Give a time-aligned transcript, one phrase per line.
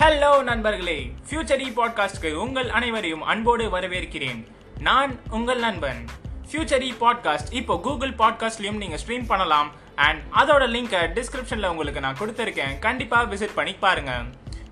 [0.00, 1.12] Hello நண்பர்களே.
[1.28, 4.46] ஃபியூச்சரி பாட்காஸ்ட்க்கு உங்கள் அனைவரையும் அன்போடு வரவேற்கிறேன்.
[4.80, 6.04] நான் உங்கள் நண்பன்.
[6.50, 9.72] ஃபியூச்சரி பாட்காஸ்ட் இப்போ கூகுள் பாட்காஸ்ட்லையும் நீங்கள் ஸ்ட்ரீம் பண்ணலாம்.
[9.94, 12.78] அண்ட் அதோட லிங்கை டிஸ்கிரிப்ஷனில் உங்களுக்கு நான் கொடுத்துருக்கேன்.
[12.78, 14.12] கண்டிப்பாக விசிட் பண்ணி பாருங்க.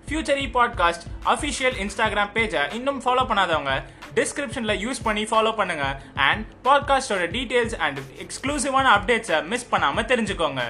[0.08, 3.82] ஃபியூச்சரி பாட்காஸ்ட் அஃபிஷியல் இன்ஸ்டாகிராம் பேஜை இன்னும் ஃபாலோ பண்ணாதவங்க
[4.14, 6.02] டிஸ்கிரிப்ஷனில் யூஸ் பண்ணி ஃபாலோ பண்ணுங்க.
[6.14, 10.62] அண்ட் பாட்காஸ்டோட டீட்டெயில்ஸ் அண்ட் எக்ஸ்க்ளூசிவான அப்டேட்ஸை மிஸ் பண்ணாமல் தெரிஞ்சுக்கோங்க.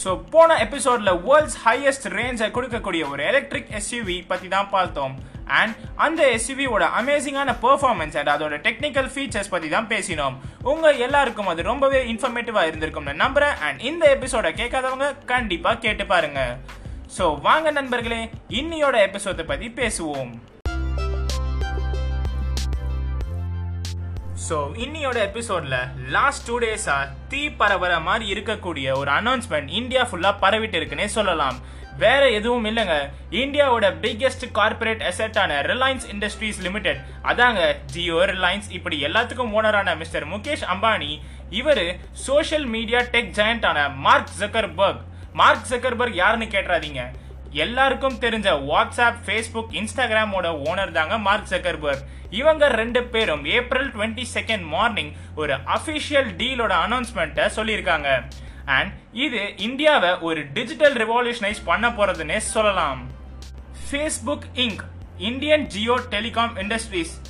[0.00, 5.14] ஸோ போன எபிசோடில் வேர்ல்ட்ஸ் ஹையஸ்ட் ரேஞ்சை கொடுக்கக்கூடிய ஒரு எலக்ட்ரிக் எஸ்யூவி பற்றி தான் பார்த்தோம்.
[5.58, 5.74] அண்ட்
[6.04, 10.36] அந்த எஸ்யூவியோட அமேசிங்கான பெர்ஃபார்மன்ஸ் அண்ட் அதோட டெக்னிக்கல் ஃபீச்சர்ஸ் பற்றி தான் பேசினோம்.
[10.72, 16.42] உங்கள் எல்லாருக்கும் அது ரொம்பவே இன்ஃபர்மேட்டிவாக இருந்திருக்கும்னு நம்புகிறேன் அண்ட் இந்த எபிசோட கேட்காதவங்க கண்டிப்பாக கேட்டு பாருங்க.
[17.18, 18.20] ஸோ வாங்க நண்பர்களே
[18.60, 20.34] இன்னியோட எபிசோடை பற்றி பேசுவோம்.
[24.44, 25.76] ஸோ இன்னியோட எபிசோடில்
[26.14, 31.56] லாஸ்ட் டூ டேஸாக தீ பரவற மாதிரி இருக்கக்கூடிய ஒரு அனௌன்ஸ்மெண்ட் இந்தியா ஃபுல்லாக பரவிட்டு இருக்குன்னே சொல்லலாம்.
[32.02, 32.96] வேற எதுவும் இல்லைங்க.
[33.42, 40.66] இந்தியாவோட பிக்கெஸ்ட் கார்பரேட் அசெட்டான ரிலையன்ஸ் இண்டஸ்ட்ரீஸ் லிமிடெட் அதாங்க ஜியோ ரிலையன்ஸ் இப்படி எல்லாத்துக்கும் ஓனரான மிஸ்டர் முகேஷ்
[40.74, 41.12] அம்பானி
[41.60, 41.86] இவரு
[42.26, 45.02] சோஷியல் மீடியா டெக் ஜெயண்டான மார்க் ஜக்கர்பர்க்
[45.40, 47.02] மார்க் ஜக்கர்பர்க் யாருன்னு கேட்டுறாதீங்க.
[47.50, 54.64] எல்லாருக்கும் தெரிஞ்ச வாட்ஸ்அப் ஃபேஸ்புக் இன்ஸ்டாகிராமோட ஓனர் தாங்க மார்க் ஜக்கர்பர்க் இவங்க ரெண்டு பேரும் ஏப்ரல் டுவெண்ட்டி செகண்ட்
[54.66, 58.24] மார்னிங் ஒரு அஃபிஷியல் டீலோட அனௌன்ஸ்மெண்ட்டை சொல்லியிருக்காங்க.
[58.64, 63.10] அண்ட் இது இந்தியாவை ஒரு டிஜிட்டல் ரெவல்யூஷனைஸ் பண்ண போறதுன்னே சொல்லலாம்.
[63.90, 64.82] Facebook Inc
[65.18, 67.20] Indian Jio telecom industries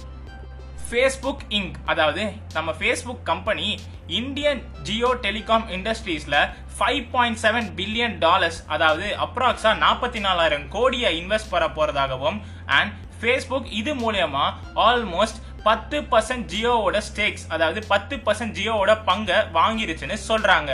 [0.87, 3.69] Facebook Inc அதாவது நம்ம Facebook company
[4.17, 6.37] Indian Jio telecom இண்டஸ்ட்ரீஸில்
[6.77, 12.39] five point seven billion dollars அதாவது அப்ராக்ஸா நாற்பத்தி நாலாயிரம் கோடியை இன்வெஸ்ட் பண்ண போகிறதாகவும்
[12.77, 14.47] அண்ட் ஃபேஸ்புக் இது மூலயமா
[14.85, 20.73] ஆல்மோஸ்ட் பத்து பர்சன்ட் ஜியோவோட ஸ்டேக்ஸ் அதாவது பத்து பர்சன்ட் ஜியோவோட பங்கை வாங்கிருச்சுன்னு சொல்கிறாங்க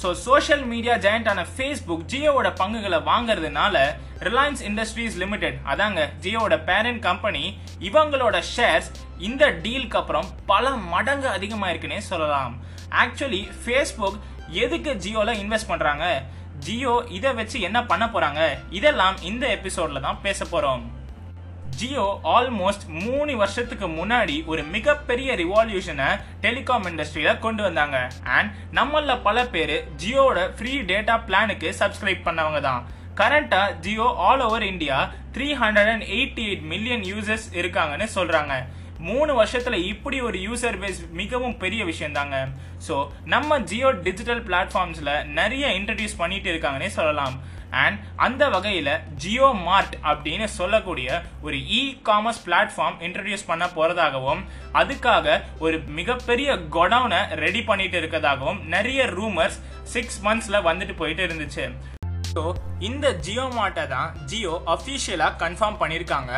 [0.00, 3.76] ஸோ சோஷியல் மீடியா ஜெயண்டான ஃபேஸ்புக் ஜியோவோட பங்குகளை வாங்குறதுனால
[4.22, 7.44] ரிலையன்ஸ் இண்டஸ்ட்ரீஸ் லிமிடெட் அதாங்க ஜியோவோட பேரண்ட் கம்பெனி
[7.80, 8.88] இவங்களோட ஷேர்ஸ்
[9.28, 12.54] இந்த டீலுக்கு அப்புறம் பல மடங்கு அதிகமாயிருக்குன்னே சொல்லலாம்.
[13.02, 14.18] ஆக்சுவலி ஃபேஸ்புக்
[14.62, 16.06] எதுக்கு ஜியோல இன்வெஸ்ட் பண்றாங்க?
[16.64, 18.42] ஜியோ இதை வச்சு என்ன பண்ண போறாங்க?
[18.78, 20.82] இதெல்லாம் இந்த எபிசோட்ல தான் பேச போறோம்.
[21.80, 26.08] ஜியோ ஆல்மோஸ்ட் மூணு வருஷத்துக்கு முன்னாடி ஒரு மிகப்பெரிய ரிவால்யூஷனை
[26.44, 27.98] டெலிகாம் இண்டஸ்ட்ரியில கொண்டு வந்தாங்க.
[28.36, 32.82] அண்ட் நம்மள பல பேர் ஜியோட ஃப்ரீ டேட்டா பிளானுக்கு சப்ஸ்கிரைப் பண்ணவங்க தான்.
[33.20, 34.98] கரண்டா Jio all over India
[35.34, 38.54] three hundred and eighty eight million users இருக்காங்கன்னு சொல்றாங்க.
[39.08, 42.36] மூணு வருஷத்துல இப்படி ஒரு யூசர் பேஸ் மிகவும் பெரிய விஷயம் தாங்க
[42.86, 42.96] ஸோ
[43.34, 47.36] நம்ம ஜியோ டிஜிட்டல் பிளாட்ஃபார்ம்ஸில் நிறைய இன்ட்ரடியூஸ் பண்ணிட்டு இருக்காங்கன்னே சொல்லலாம்.
[47.82, 48.90] அண்ட் அந்த வகையில்
[49.22, 51.08] ஜியோ மார்ட் அப்படின்னு சொல்லக்கூடிய
[51.46, 54.42] ஒரு இ காமர்ஸ் பிளாட்ஃபார்ம் இன்ட்ரடியூஸ் பண்ண போகிறதாகவும்
[54.80, 59.58] அதுக்காக ஒரு மிகப்பெரிய கொடவுனை ரெடி பண்ணிட்டு இருக்கதாகவும் நிறைய ரூமர்ஸ்
[59.94, 61.66] சிக்ஸ் மந்த்ஸில் வந்துட்டு போயிட்டு இருந்துச்சு.
[62.34, 62.42] ஸோ
[62.80, 66.32] இந்த ஜியோ மார்ட்டை தான் ஜியோ அஃபிஷியலாக கன்ஃபார்ம் பண்ணியிருக்காங்க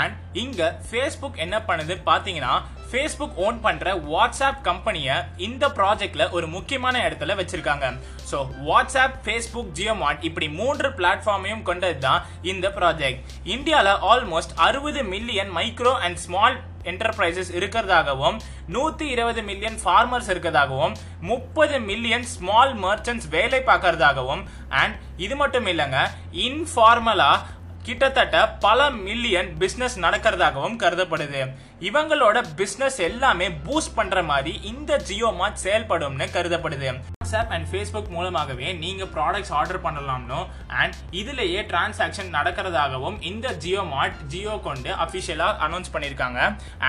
[0.00, 2.52] அண்ட் இங்கே ஃபேஸ்புக் என்ன பண்ணுது பார்த்தீங்கன்னா
[2.90, 5.16] ஃபேஸ்புக் ஓன் பண்ற வாட்ஸ்அப் கம்பெனியை
[5.46, 7.86] இந்த ப்ராஜெக்ட்ல ஒரு முக்கியமான இடத்துல வச்சிருக்காங்க.
[8.30, 8.38] ஸோ
[8.68, 13.22] வாட்ஸ்அப் ஃபேஸ்புக் ஜியோமார்ட் இப்படி மூன்று பிளாட்ஃபார்மையும் கொண்டது தான் இந்த ப்ராஜெக்ட்
[13.56, 18.36] இந்தியாவில் ஆல்மோஸ்ட் அறுபது million micro and small enterprises இருக்கிறதாகவும்
[18.72, 26.00] நூத்தி இருபது மில்லியன் ஃபார்மர்ஸ் இருக்கிறதாகவும் முப்பது மில்லியன் ஸ்மால் மர்ச்சன்ட்ஸ் வேலை பார்க்கறதாகவும் அண்ட் இது மட்டும் இல்லைங்க
[26.48, 27.32] இன்ஃபார்மலா
[27.82, 31.40] கிட்டத்தட்ட பல மில்லியன் பிஸ்னஸ் நடக்கிறதாகவும் கருதப்படுது.
[31.80, 36.90] இவங்களோட பிஸ்னஸ் எல்லாமே பூஸ்ட் பண்ற மாதிரி இந்த ஜியோ மார்ட் செயல்படும்னு கருதப்படுது.
[37.30, 40.38] வாட்ஸ்அப் அண்ட் ஃபேஸ்புக் மூலமாகவே நீங்க ப்ராடக்ட்ஸ் ஆர்டர் பண்ணலாம்னு
[40.80, 46.40] அண்ட் இதுலயே டிரான்சாக்ஷன் நடக்கிறதாகவும் இந்த ஜியோ மார்ட் ஜியோ கொண்டு அபிஷியலா அனௌன்ஸ் பண்ணிருக்காங்க.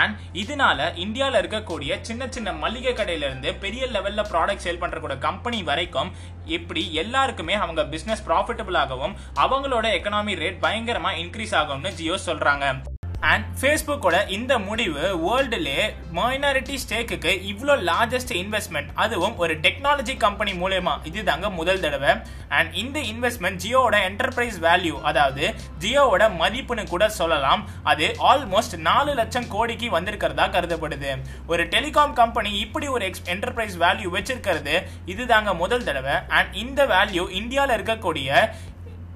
[0.01, 5.59] அண்ட் இதனால இந்தியாவில் இருக்கக்கூடிய சின்ன சின்ன மளிகை கடையில இருந்து பெரிய லெவல்ல ப்ராடக்ட் சேல் பண்றக்கூடிய கம்பெனி
[5.69, 6.12] வரைக்கும்
[6.57, 9.16] இப்படி எல்லாருக்குமே அவங்க பிசினஸ் ப்ராஃபிட்டபிள் ஆகவும்
[9.46, 12.91] அவங்களோட எக்கனாமி ரேட் பயங்கரமா இன்க்ரீஸ் ஆகும்னு ஜியோ சொல்றாங்க.
[13.30, 15.80] அண்ட் ஃபேஸ்புக்கோட இந்த முடிவு வேர்ல்டுலே
[16.18, 20.94] மைனாரிட்டி ஸ்டேக்குக்கு இவ்வளோ லார்ஜஸ்ட் இன்வெஸ்ட்மெண்ட் அதுவும் ஒரு டெக்னாலஜி கம்பெனி மூலயமா.
[21.09, 22.14] இது தாங்க முதல் தடவை.
[22.58, 25.44] அண்ட் இந்த இன்வெஸ்ட்மெண்ட் ஜியோவோட என்டர்பிரைஸ் வேல்யூ அதாவது
[25.80, 27.63] ஜியோவோட மதிப்புன்னு கூட சொல்லலாம்.
[27.84, 31.13] அது ஆல்மோஸ்ட் நாலு லட்சம் கோடிக்கு வந்திருக்கிறதா கருதப்படுது.
[31.48, 34.75] ஒரு டெலிகாம் கம்பெனி இப்படி ஒரு எக்ஸ் என்டர்பிரைஸ் வேல்யூ வச்சிருக்கிறது.
[35.06, 36.18] இது தாங்க முதல் தடவை.
[36.28, 38.50] அண்ட் இந்த வேல்யூ இந்தியாவில் இருக்கக்கூடிய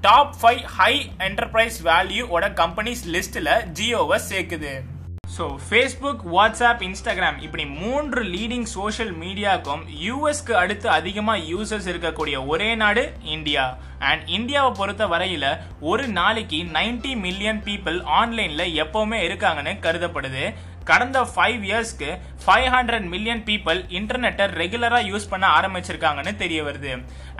[0.05, 0.93] டாப் ஃபைவ் ஹை
[1.27, 4.73] என்டர்பிரைஸ் வேல்யூவோட கம்பெனிஸ் லிஸ்ட்டில் ஜியோவை சேர்க்குது.
[5.35, 12.69] ஸோ ஃபேஸ்புக் வாட்ஸ்அப் இன்ஸ்டாகிராம் இப்படி மூன்று லீடிங் சோஷியல் மீடியாவுக்கும் யூஎஸ்க்கு அடுத்து அதிகமாக யூசர்ஸ் இருக்கக்கூடிய ஒரே
[12.81, 13.03] நாடு
[13.35, 13.65] இந்தியா.
[14.09, 15.49] அண்ட் இந்தியாவை பொறுத்த வரையில்
[15.91, 20.45] ஒரு நாளைக்கு நைன்டி மில்லியன் பீப்புள் ஆன்லைனில் எப்போவுமே இருக்காங்கன்னு கருதப்படுது.
[20.89, 22.09] கடந்த ஃபைவ் இயர்ஸ்க்கு
[22.43, 26.91] ஃபைவ் ஹண்ட்ரட் மில்லியன் பீப்புள் இன்டர்நெட்டை ரெகுலராக யூஸ் பண்ண ஆரம்பிச்சிருக்காங்கன்னு தெரிய வருது.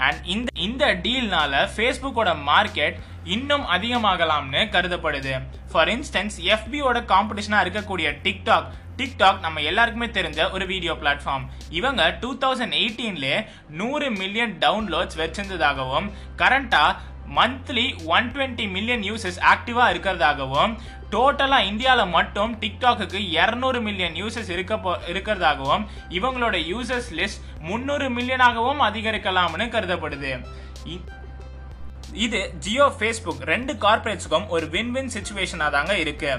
[0.05, 2.97] அண்ட் இந்த இந்த டீல்னால ஃபேஸ்புக்கோட மார்க்கெட்
[3.35, 5.35] இன்னும் அதிகமாகலாம்னு கருதப்படுது.
[5.71, 8.67] ஃபார் இன்ஸ்டன்ஸ் எஃபியோட காம்படிஷனாக இருக்கக்கூடிய டிக்டாக்
[8.99, 11.45] டிக்டாக் நம்ம எல்லாருக்குமே தெரிஞ்ச ஒரு வீடியோ பிளாட்ஃபார்ம்
[11.79, 13.39] இவங்க டூ தௌசண்ட் எயிட்டீன்லேயே
[13.79, 16.07] நூறு மில்லியன் டவுன்லோட்ஸ் வச்சிருந்ததாகவும்
[16.41, 16.93] கரண்ட்டாக
[17.35, 20.77] monthly one twenty million users ஆக்டிவா இருக்கிறதாகவும்
[21.11, 28.79] டோட்டலா இந்தியாவில் மட்டும் டிக்டாக்கு இரநூறு மில்லியன் யூசர்ஸ் இருக்க போ- இருக்கிறதாகவும் இவங்களோட யூசர்ஸ் லிஸ்ட் முந்நூறு மில்லியனாகவும்
[28.79, 30.45] அதிகரிக்கலாம்னு கருதப்படுது.
[32.23, 36.31] இது ஜியோ ஃபேஸ்புக் ரெண்டு கார்பரேட்ஸுக்கும் ஒரு வின் வின் சுச்சுவேஷனாக தாங்க இருக்கு.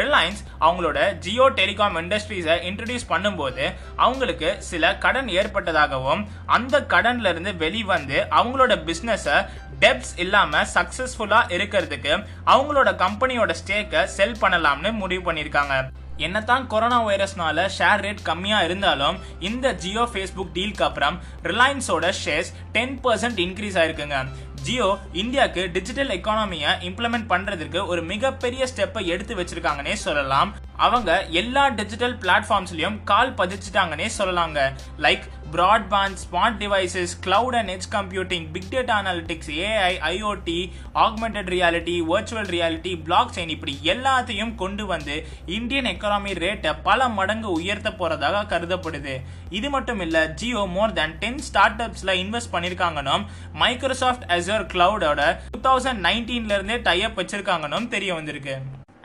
[0.00, 3.64] ரிலையன்ஸ் அவங்களோட ஜியோ டெலிகாம் இண்டஸ்ட்ரீஸை இன்ட்ரடியூஸ் பண்ணும்போது
[3.96, 6.22] அவங்களுக்கு சில கடன் ஏற்பட்டதாகவும்
[6.56, 9.38] அந்த கடன்லேருந்து வெளிவந்து அவங்களோட பிஸ்னஸை
[9.80, 12.12] டெப்ஸ் இல்லாமல் சக்ஸஸ்ஃபுல்லாக இருக்கிறதுக்கு
[12.46, 15.76] அவங்களோட கம்பெனியோட ஸ்டேக்கை செல் பண்ணலாம்னு முடிவு பண்ணியிருக்காங்க.
[16.16, 23.00] என்னதான் கொரோனா வைரஸ்னால ஷேர் ரேட் கம்மியாக இருந்தாலும் இந்த ஜியோ ஃபேஸ்புக் டீலுக்கு அப்புறம் ரிலையன்ஸோட ஷேர்ஸ் டென்
[23.04, 24.26] பர்சன்ட் இன்க்ரீஸ் ஆயிருக்குங்க.
[24.62, 30.54] ஜியோ இந்தியாவுக்கு டிஜிட்டல் எக்கானமியை இம்ப்ளிமெண்ட் பண்ணுறதுக்கு ஒரு மிகப்பெரிய ஸ்டெப்பை எடுத்து வச்சிருக்காங்கன்னே சொல்லலாம்.
[30.86, 34.60] அவங்க எல்லா டிஜிட்டல் பிளாட்ஃபார்ம்ஸ்லயும் கால் பதிச்சுட்டாங்கன்னே சொல்லலாங்க.
[35.04, 35.24] Like
[35.54, 40.58] broadband smart devices cloud and edge computing big data analytics AI IoT
[41.04, 42.92] augmented reality virtual reality
[43.36, 45.16] blockchain இப்படி எல்லாத்தையும் கொண்டு வந்து
[45.58, 49.16] இந்தியன் எக்கனாமி ரேட்டை பல மடங்கு உயர்த்த போறதாக கருதப்படுது.
[49.58, 53.26] இது மட்டும் இல்ல Jio more than ten start அப்ஸ்ல invest பண்ணிருக்காங்கன்னும்
[53.64, 55.20] மைக்ரோசாஃப்ட் அசர் கிளவுடோட
[55.56, 58.56] டூ தௌசண்ட் நைன்டீன்ல இருந்தே டைப் வச்சிருக்காங்கன்னு தெரிய வந்திருக்கு.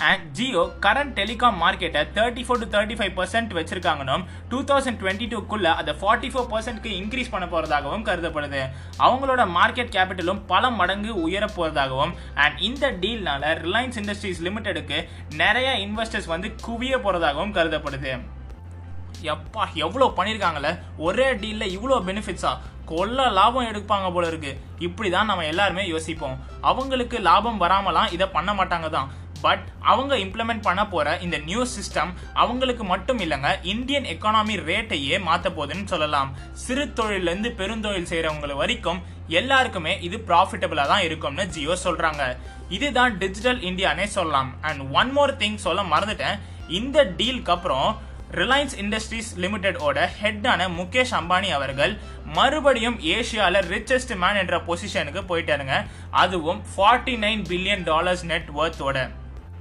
[0.06, 5.28] அண்ட் ஜியோ கரண்ட் டெலிகாம் மார்க்கெட்டை thirty four to thirty five percent வச்சிருக்காங்கன்னு டூ தௌசண்ட் டுவெண்ட்டி
[5.32, 8.62] டூக்குள்ள அதை ஃபார்ட்டி ஃபோர் பர்சன்ட்க்கு இன்க்ரீஸ் பண்ண போறதாகவும் கருதப்படுது.
[9.06, 12.14] அவங்களோட மார்க்கெட் கேபிட்டலும் பல மடங்கு உயர போறதாகவும்
[12.46, 15.00] அண்ட் இந்த டீல்னால ரிலையன்ஸ் இண்டஸ்ட்ரீஸ் லிமிடெடுக்கு
[15.44, 18.14] நிறைய இன்வெஸ்டர்ஸ் வந்து குவிய போறதாகவும் கருதப்படுது.
[19.34, 20.72] எப்பா எவ்வளோ பண்ணியிருக்காங்களே
[21.06, 22.52] ஒரே டீலில் இவ்வளோ பெனிஃபிட்ஸா
[22.90, 24.52] கொள்ள லாபம் எடுப்பாங்க போல இருக்கு.
[24.86, 26.36] இப்படி தான் நம்ம எல்லாருமே யோசிப்போம்.
[26.70, 29.10] அவங்களுக்கு லாபம் வராமலாம் இதை பண்ண மாட்டாங்க தான்.
[29.42, 35.52] பட் அவங்க இம்ப்ளிமெண்ட் பண்ண போற இந்த நியூ சிஸ்டம் அவங்களுக்கு மட்டும் இல்லைங்க இந்தியன் எக்கானமி ரேட்டையே மாத்த
[35.58, 36.38] போகுதுன்னு சொல்லலாம்.
[36.54, 42.38] சிறு தொழிலேருந்து பெருந்தொழில் செய்யறவங்க வரைக்கும் எல்லாருக்குமே இது ப்ராஃபிட்டபிளா தான் இருக்கும்னு ஜியோ சொல்றாங்க.
[42.70, 44.56] இதுதான் டிஜிட்டல் இந்தியானே சொல்லலாம்.
[44.62, 46.40] அண்ட் ஒன் மோர் திங் சொல்ல மறந்துட்டேன்.
[46.68, 54.58] இந்த டீலுக்கு அப்புறம் ரிலையன்ஸ் இண்டஸ்ட்ரீஸ் லிமிடெடோட ஹெட்டான முகேஷ் அம்பானி அவர்கள் மறுபடியும் ஏசியால ரிச்சஸ்ட் மேன் என்ற
[54.58, 55.88] பொசிஷனுக்கு போயிட்டாருங்க.
[56.12, 59.10] அதுவும் forty nine billion dollars net ஒர்த்தோட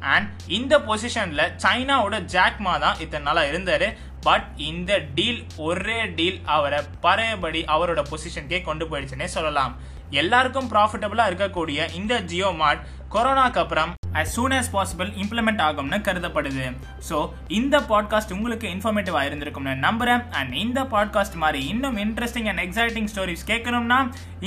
[0.01, 3.89] and இந்த பொசிஷன்ல சைனாவோட ஜாக்மா தான் இத்தனை நாளா இருந்தாரு.
[4.29, 9.75] பட் இந்த டீல் ஒரே டீல் அவரை பழையபடி அவரோட பொசிஷனுக்கே கொண்டு போயிடுச்சுன்னே சொல்லலாம்.
[10.11, 12.83] எல்லாருக்கும் ப்ராஃபிட்டபுளாக இருக்கக்கூடிய இந்த ஜியோ மார்ட்
[13.15, 16.67] கொரோனாக்கு அப்புறம் as soon as possible implement ஆகும்னு கருதப்படுது.
[17.09, 17.17] ஸோ
[17.59, 23.45] இந்த பாட்காஸ்ட் உங்களுக்கு இன்ஃபர்மேட்டிவாக இருந்திருக்கும்னு நம்புகிறேன் அண்ட் இந்த பாட்காஸ்ட் மாதிரி இன்னும் இன்ட்ரெஸ்டிங் அண்ட் எக்ஸைட்டிங் ஸ்டோரிஸ்
[23.51, 23.99] கேட்கணும்னா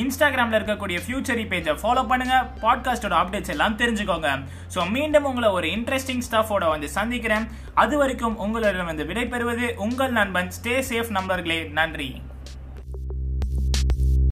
[0.03, 2.37] இன்ஸ்டாகிராம்ல இருக்கக்கூடிய ஃபியூச்சரி பேஜை ஃபாலோ பண்ணுங்க.
[2.65, 4.31] பாட்காஸ்டோட அப்டேட்ஸ் எல்லாம் தெரிஞ்சுக்கோங்க.
[4.75, 7.47] ஸோ மீண்டும் உங்களை ஒரு இன்ட்ரெஸ்டிங் ஸ்டாஃபோட வந்து சந்திக்கிறேன்.
[7.83, 10.51] அது வரைக்கும் உங்களிடம் வந்து விடைபெறுவது உங்கள் நண்பன்.
[10.59, 12.09] ஸ்டே சேஃப் நம்பர்களே நன்றி.